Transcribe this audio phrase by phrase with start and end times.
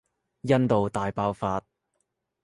[0.41, 1.63] 印度大爆發